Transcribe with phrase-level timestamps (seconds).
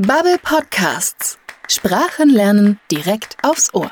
[0.00, 1.40] Bubble Podcasts.
[1.66, 3.90] Sprachen lernen direkt aufs Ohr.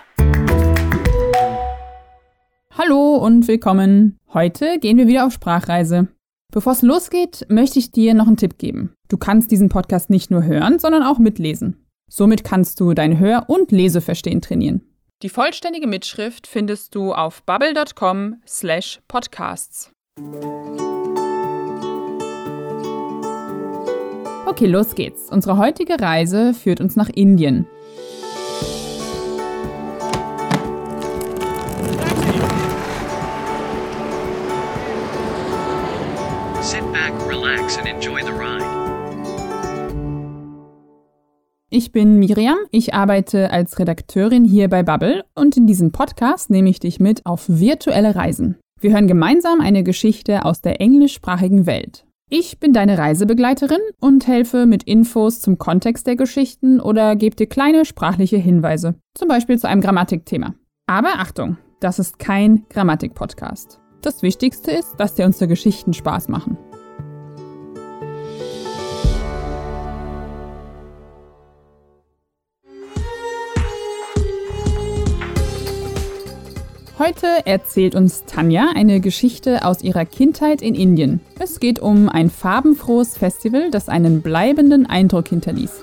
[2.79, 4.17] Hallo und willkommen.
[4.33, 6.07] Heute gehen wir wieder auf Sprachreise.
[6.53, 8.95] Bevor es losgeht, möchte ich dir noch einen Tipp geben.
[9.09, 11.85] Du kannst diesen Podcast nicht nur hören, sondern auch mitlesen.
[12.09, 14.83] Somit kannst du dein Hör- und Leseverstehen trainieren.
[15.25, 19.91] Die vollständige Mitschrift findest du auf bubble.com/podcasts.
[24.47, 25.29] Okay, los geht's.
[25.29, 27.67] Unsere heutige Reise führt uns nach Indien.
[41.69, 46.71] Ich bin Miriam, ich arbeite als Redakteurin hier bei Bubble und in diesem Podcast nehme
[46.71, 48.57] ich dich mit auf virtuelle Reisen.
[48.81, 52.07] Wir hören gemeinsam eine Geschichte aus der englischsprachigen Welt.
[52.29, 57.47] Ich bin deine Reisebegleiterin und helfe mit Infos zum Kontext der Geschichten oder gebe dir
[57.47, 60.57] kleine sprachliche Hinweise, zum Beispiel zu einem Grammatikthema.
[60.89, 63.81] Aber Achtung, das ist kein Grammatik-Podcast.
[64.03, 66.59] Das Wichtigste ist, dass dir unsere Geschichten Spaß machen.
[76.99, 81.21] Heute erzählt uns Tanja eine Geschichte aus ihrer Kindheit in Indien.
[81.39, 85.83] Es geht um ein farbenfrohes Festival, das einen bleibenden Eindruck hinterließ.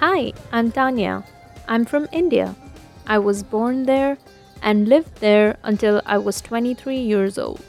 [0.00, 1.22] Hi, I'm Tanya.
[1.68, 2.54] I'm from India.
[3.06, 4.16] I was born there
[4.62, 7.60] and lived there until I was 23 years old.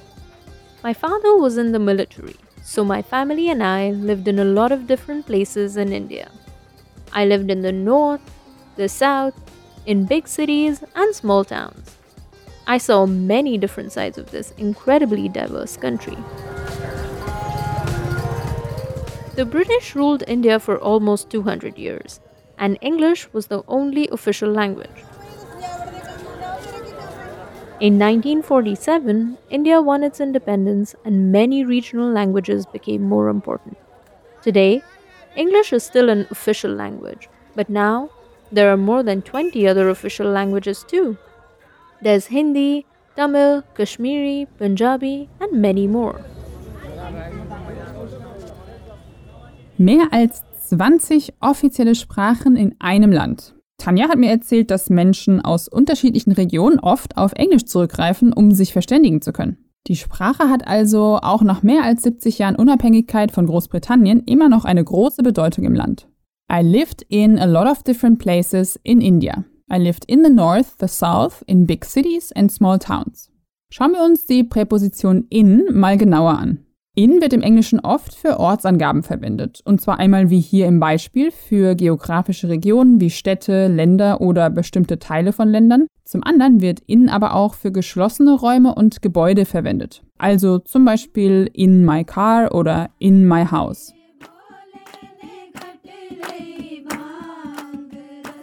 [0.82, 4.72] My father was in the military, so my family and I lived in a lot
[4.72, 6.30] of different places in India.
[7.14, 8.22] I lived in the north,
[8.76, 9.34] the south,
[9.86, 11.96] in big cities and small towns.
[12.68, 16.18] I saw many different sides of this incredibly diverse country.
[19.36, 22.20] The British ruled India for almost 200 years,
[22.58, 25.06] and English was the only official language.
[27.80, 33.78] In 1947, India won its independence and many regional languages became more important.
[34.42, 34.82] Today,
[35.38, 38.10] English is still an official language, but now
[38.52, 41.16] there are more than 20 other official languages too.
[42.02, 46.20] There's Hindi, Tamil, Kashmiri, Punjabi, and many more.
[49.78, 53.54] Mehr als 20 offizielle Sprachen in einem Land.
[53.78, 58.74] Tanja hat mir erzählt, dass Menschen aus unterschiedlichen Regionen oft auf Englisch zurückgreifen, um sich
[58.74, 59.67] verständigen zu können.
[59.88, 64.66] Die Sprache hat also auch nach mehr als 70 Jahren Unabhängigkeit von Großbritannien immer noch
[64.66, 66.10] eine große Bedeutung im Land.
[66.52, 69.46] I lived in a lot of different places in India.
[69.72, 73.32] I lived in the north, the south, in big cities and small towns.
[73.70, 76.67] Schauen wir uns die Präposition in mal genauer an.
[77.00, 79.62] In wird im Englischen oft für Ortsangaben verwendet.
[79.66, 84.98] Und zwar einmal wie hier im Beispiel für geografische Regionen wie Städte, Länder oder bestimmte
[84.98, 85.86] Teile von Ländern.
[86.06, 90.02] Zum anderen wird in aber auch für geschlossene Räume und Gebäude verwendet.
[90.18, 93.94] Also zum Beispiel in my car oder in my house.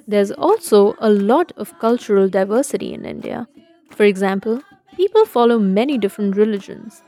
[0.09, 3.49] There's also a lot of cultural diversity in India.
[3.91, 4.61] For example,
[4.97, 7.03] people follow many different religions.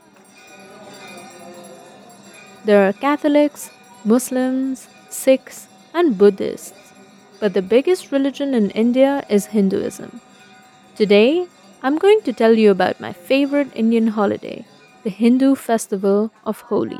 [2.67, 3.69] There are Catholics,
[4.03, 6.73] Muslims, Sikhs, and Buddhists.
[7.39, 10.19] But the biggest religion in India is Hinduism.
[10.97, 11.47] Today,
[11.81, 14.65] I'm going to tell you about my favorite Indian holiday,
[15.03, 16.99] the Hindu festival of Holi.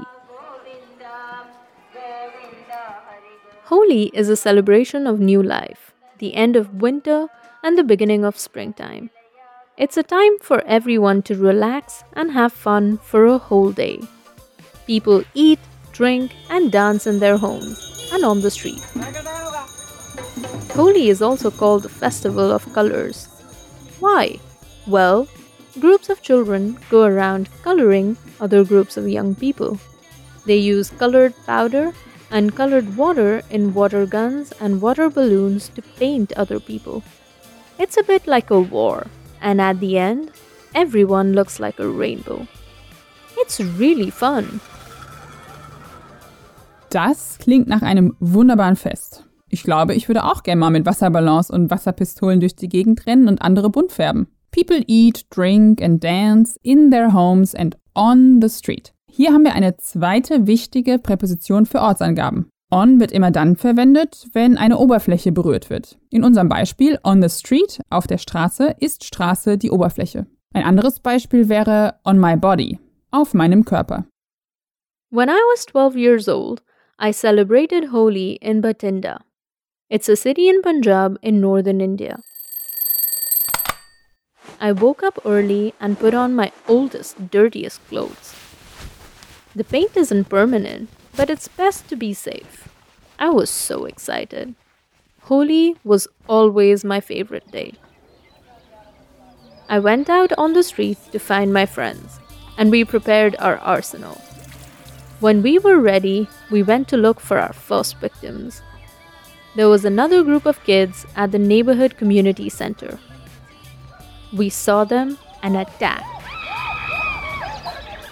[3.65, 7.27] Holi is a celebration of new life, the end of winter,
[7.61, 9.09] and the beginning of springtime.
[9.75, 13.99] It's a time for everyone to relax and have fun for a whole day.
[14.87, 15.59] People eat,
[15.91, 18.81] drink, and dance in their homes and on the street.
[20.73, 23.27] Holi is also called the Festival of Colors.
[23.99, 24.39] Why?
[24.87, 25.27] Well,
[25.79, 29.77] groups of children go around coloring other groups of young people.
[30.45, 31.93] They use colored powder
[32.31, 37.03] and colored water in water guns and water balloons to paint other people.
[37.77, 39.07] It's a bit like a war,
[39.41, 40.31] and at the end,
[40.73, 42.47] everyone looks like a rainbow.
[43.37, 44.61] It's really fun.
[46.89, 49.25] Das klingt nach einem wunderbaren Fest.
[49.49, 53.27] Ich glaube, ich würde auch gerne mal mit Wasserballons und Wasserpistolen durch die Gegend rennen
[53.27, 54.27] und andere bunt färben.
[54.51, 58.93] People eat, drink and dance in their homes and on the street.
[59.09, 62.49] Hier haben wir eine zweite wichtige Präposition für Ortsangaben.
[62.69, 65.97] On wird immer dann verwendet, wenn eine Oberfläche berührt wird.
[66.09, 70.27] In unserem Beispiel on the street, auf der Straße, ist Straße die Oberfläche.
[70.53, 72.79] Ein anderes Beispiel wäre on my body,
[73.11, 74.05] auf meinem Körper.
[75.11, 76.61] When I was 12 years old,
[76.99, 79.21] I celebrated Holi in Bathinda.
[79.87, 82.17] It's a city in Punjab in northern India.
[84.59, 88.33] I woke up early and put on my oldest, dirtiest clothes.
[89.55, 92.67] The paint isn't permanent, but it's best to be safe.
[93.19, 94.55] I was so excited.
[95.29, 97.75] Holi was always my favorite day.
[99.69, 102.19] I went out on the street to find my friends,
[102.57, 104.19] and we prepared our arsenal.
[105.19, 108.61] When we were ready, we went to look for our first victims.
[109.55, 112.99] There was another group of kids at the neighborhood community center.
[114.31, 116.05] We saw them and attacked.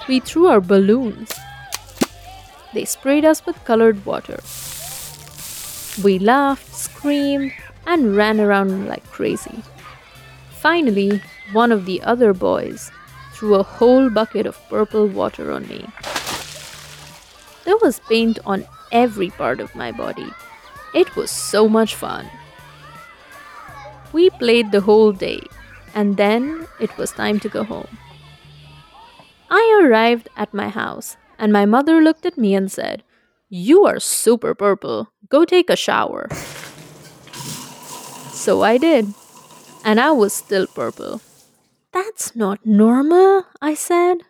[0.08, 1.32] We threw our balloons.
[2.74, 4.40] They sprayed us with colored water.
[6.04, 7.54] We laughed, screamed,
[7.86, 9.62] and ran around like crazy.
[10.60, 11.22] Finally,
[11.54, 12.90] one of the other boys
[13.34, 15.86] threw a whole bucket of purple water on me.
[17.66, 20.32] There was paint on every part of my body.
[20.94, 22.30] It was so much fun.
[24.14, 25.42] We played the whole day,
[25.94, 27.98] and then it was time to go home.
[29.50, 33.04] I arrived at my house, and my mother looked at me and said,
[33.50, 35.10] You are super purple.
[35.28, 36.30] Go take a shower.
[38.32, 39.14] So I did,
[39.84, 41.20] and I was still purple.
[41.92, 44.24] That's not normal, I said.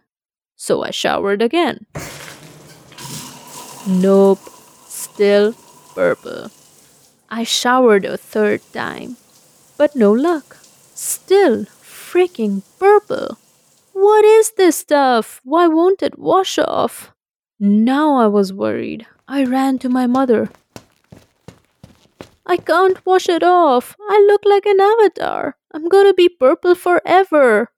[0.56, 1.86] So I showered again.
[3.88, 4.40] Nope,
[4.88, 5.54] still
[5.94, 6.50] purple.
[7.30, 9.18] I showered a third time,
[9.78, 10.58] but no luck.
[10.96, 13.38] Still freaking purple.
[13.94, 15.40] What is this stuff?
[15.44, 17.12] Why won't it wash off?
[17.60, 19.06] Now I was worried.
[19.28, 20.50] I ran to my mother.
[22.46, 23.96] I can't wash it off.
[24.10, 25.58] I look like an avatar.
[25.72, 27.70] I'm gonna be purple forever.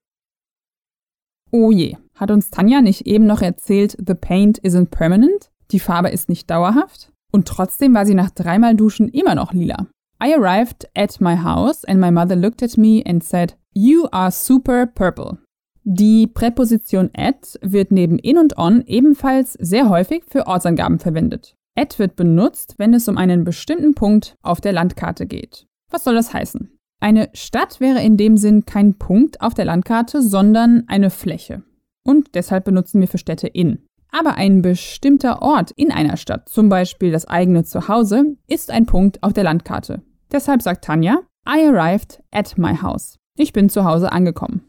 [1.51, 5.49] Oh je, hat uns Tanja nicht eben noch erzählt, the paint isn't permanent?
[5.71, 9.87] Die Farbe ist nicht dauerhaft und trotzdem war sie nach dreimal Duschen immer noch lila.
[10.23, 14.31] I arrived at my house and my mother looked at me and said, You are
[14.31, 15.37] super purple.
[15.83, 21.55] Die Präposition at wird neben in und on ebenfalls sehr häufig für Ortsangaben verwendet.
[21.75, 25.67] At wird benutzt, wenn es um einen bestimmten Punkt auf der Landkarte geht.
[25.91, 26.71] Was soll das heißen?
[26.99, 31.61] Eine Stadt wäre in dem Sinn kein Punkt auf der Landkarte, sondern eine Fläche.
[32.03, 33.86] Und deshalb benutzen wir für Städte in.
[34.17, 39.21] Aber ein bestimmter Ort in einer Stadt, zum Beispiel das eigene Zuhause, ist ein Punkt
[39.21, 40.01] auf der Landkarte.
[40.31, 43.19] Deshalb sagt Tanja, I arrived at my house.
[43.35, 44.63] Ich bin zu Hause angekommen.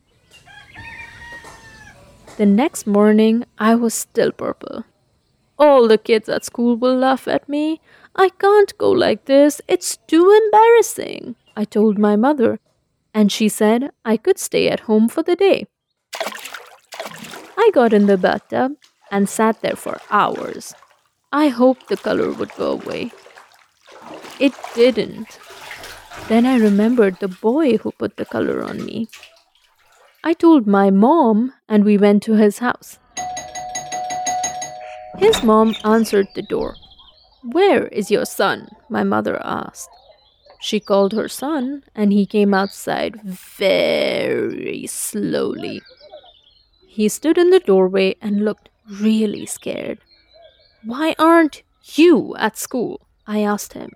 [2.36, 4.84] The next morning, I was still purple.
[5.56, 7.80] All the kids at school will laugh at me.
[8.14, 9.62] I can't go like this.
[9.66, 12.58] It's too embarrassing, I told my mother.
[13.14, 15.66] And she said I could stay at home for the day.
[17.56, 18.72] I got in the bathtub
[19.10, 20.74] and sat there for hours.
[21.32, 23.12] I hoped the color would go away.
[24.40, 25.38] It didn't.
[26.28, 29.08] Then I remembered the boy who put the color on me.
[30.24, 32.98] I told my mom, and we went to his house.
[35.18, 36.74] His mom answered the door.
[37.42, 38.68] Where is your son?
[38.88, 39.88] My mother asked.
[40.60, 45.80] She called her son, and he came outside very slowly.
[46.86, 49.98] He stood in the doorway and looked really scared.
[50.84, 51.62] Why aren't
[51.94, 53.00] you at school?
[53.26, 53.92] I asked him.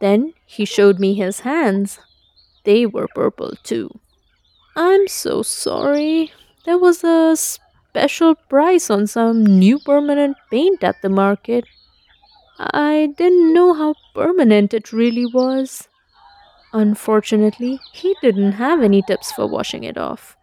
[0.00, 2.00] Then he showed me his hands.
[2.64, 4.00] They were purple too.
[4.76, 6.32] I'm so sorry.
[6.64, 11.64] There was a special price on some new permanent paint at the market.
[12.58, 15.88] I didn't know how permanent it really was.
[16.72, 20.36] Unfortunately, he didn't have any tips for washing it off.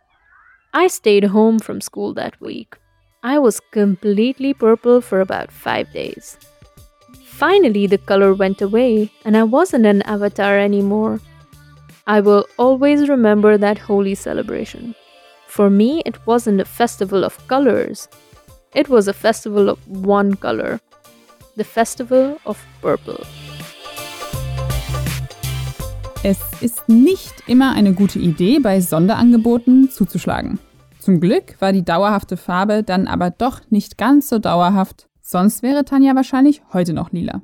[0.73, 2.77] I stayed home from school that week.
[3.23, 6.37] I was completely purple for about five days.
[7.25, 11.19] Finally, the color went away, and I wasn't an avatar anymore.
[12.07, 14.95] I will always remember that Holi celebration.
[15.47, 18.07] For me, it wasn't a festival of colors,
[18.73, 20.79] it was a festival of one color
[21.59, 23.25] the festival of purple.
[26.23, 30.59] Es ist nicht immer eine gute Idee, bei Sonderangeboten zuzuschlagen.
[31.09, 35.83] Zum Glück war die dauerhafte Farbe dann aber doch nicht ganz so dauerhaft, sonst wäre
[35.83, 37.41] Tanja wahrscheinlich heute noch lila.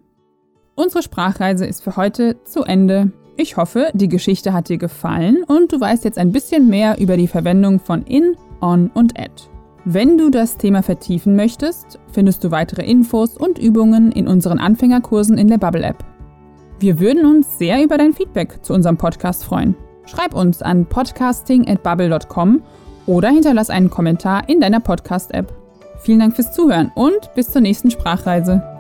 [0.76, 3.12] Unsere Sprachreise ist für heute zu Ende.
[3.38, 7.18] Ich hoffe, die Geschichte hat dir gefallen und du weißt jetzt ein bisschen mehr über
[7.18, 9.50] die Verwendung von in, on und at.
[9.84, 15.40] Wenn du das Thema vertiefen möchtest, findest du weitere Infos und Übungen in unseren Anfängerkursen
[15.40, 16.06] in der Bubble App.
[16.78, 19.76] Wir würden uns sehr über dein Feedback zu unserem Podcast freuen.
[20.06, 22.62] Schreib uns an podcasting@bubble.com
[23.06, 25.52] oder hinterlass einen Kommentar in deiner Podcast-App.
[26.02, 28.75] Vielen Dank fürs Zuhören und bis zur nächsten Sprachreise.